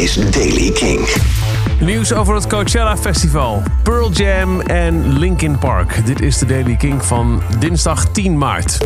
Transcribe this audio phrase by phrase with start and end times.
[0.00, 1.08] Is Daily King.
[1.80, 6.06] Nieuws over het Coachella Festival, Pearl Jam en Linkin Park.
[6.06, 8.78] Dit is de Daily King van dinsdag 10 maart.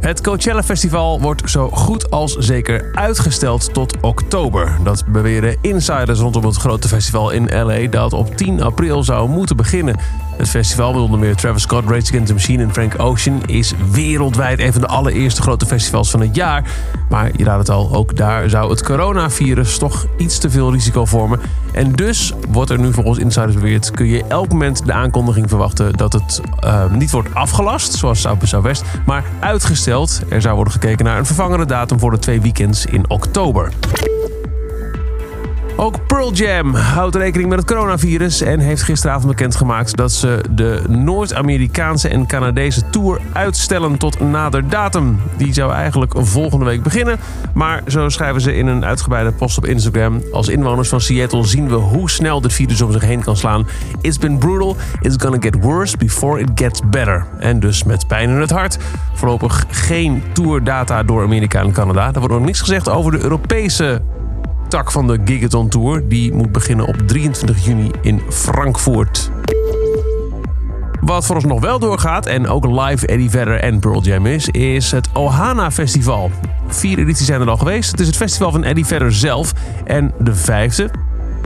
[0.00, 4.76] Het Coachella Festival wordt zo goed als zeker uitgesteld tot oktober.
[4.84, 9.56] Dat beweren insiders rondom het grote festival in LA dat op 10 april zou moeten
[9.56, 9.96] beginnen.
[10.36, 13.72] Het festival met onder meer Travis Scott, Rage Against the Machine en Frank Ocean is
[13.90, 16.64] wereldwijd een van de allereerste grote festivals van het jaar.
[17.08, 21.04] Maar je raadt het al, ook daar zou het coronavirus toch iets te veel risico
[21.04, 21.40] vormen.
[21.72, 25.92] En dus wordt er nu volgens insiders beweerd, kun je elk moment de aankondiging verwachten
[25.92, 29.87] dat het uh, niet wordt afgelast, zoals South by Southwest, maar uitgesteld.
[30.28, 33.72] Er zou worden gekeken naar een vervangende datum voor de twee weekends in oktober.
[35.80, 40.82] Ook Pearl Jam houdt rekening met het coronavirus en heeft gisteravond bekendgemaakt dat ze de
[40.88, 45.20] Noord-Amerikaanse en Canadese tour uitstellen tot nader datum.
[45.36, 47.18] Die zou eigenlijk volgende week beginnen,
[47.54, 50.22] maar zo schrijven ze in een uitgebreide post op Instagram.
[50.32, 53.66] Als inwoners van Seattle zien we hoe snel dit virus om zich heen kan slaan.
[54.00, 57.26] It's been brutal, it's gonna get worse before it gets better.
[57.38, 58.78] En dus met pijn in het hart.
[59.12, 62.06] Voorlopig geen tourdata door Amerika en Canada.
[62.06, 64.02] Er wordt nog niks gezegd over de Europese
[64.68, 66.08] tak van de Gigaton Tour.
[66.08, 69.30] Die moet beginnen op 23 juni in Frankfurt.
[71.00, 74.48] Wat voor ons nog wel doorgaat en ook live Eddie Vedder en Pearl Jam is,
[74.48, 76.30] is het Ohana Festival.
[76.66, 77.90] Vier edities zijn er al geweest.
[77.90, 79.52] Het is het festival van Eddie Vedder zelf.
[79.84, 80.90] En de vijfde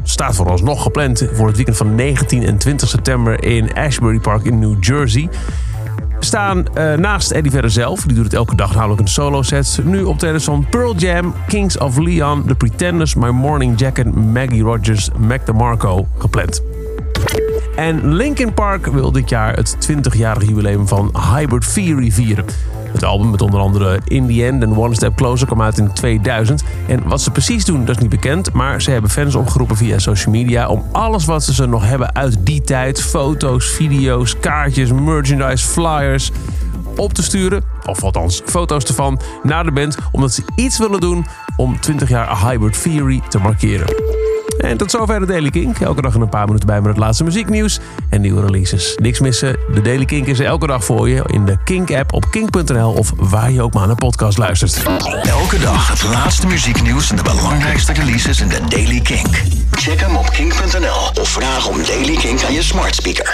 [0.03, 4.19] staat voor ons nog gepland voor het weekend van 19 en 20 september in Ashbury
[4.19, 5.29] Park in New Jersey
[6.25, 9.79] staan uh, naast Eddie Vedder zelf, die doet het elke dag namelijk een solo set.
[9.85, 14.63] Nu op de van Pearl Jam, Kings of Leon, The Pretenders, My Morning Jacket, Maggie
[14.63, 16.63] Rogers, Mac DeMarco gepland.
[17.77, 22.45] En Linkin Park wil dit jaar het 20-jarige jubileum van Hybrid Theory vieren.
[22.93, 25.93] Het album met onder andere In The End en One Step Closer kwam uit in
[25.93, 26.63] 2000.
[26.87, 28.53] En wat ze precies doen, dat is niet bekend.
[28.53, 32.37] Maar ze hebben fans opgeroepen via social media om alles wat ze nog hebben uit
[32.47, 33.03] die tijd...
[33.03, 36.31] foto's, video's, kaartjes, merchandise, flyers
[36.97, 41.27] op te sturen, of althans foto's ervan, naar de band, omdat ze iets willen doen
[41.57, 44.02] om 20 jaar Hybrid Theory te markeren.
[44.63, 45.81] En tot zover de Daily Kink.
[45.81, 48.97] Elke dag een paar minuten bij met het laatste muzieknieuws en nieuwe releases.
[49.01, 49.57] Niks missen.
[49.75, 53.13] De Daily Kink is er elke dag voor je in de Kink-app op kink.nl of
[53.17, 54.83] waar je ook maar naar podcast luistert.
[55.23, 59.43] Elke dag het laatste muzieknieuws en de belangrijkste releases in de Daily Kink.
[59.71, 63.31] Check hem op kink.nl of vraag om Daily Kink aan je smart speaker.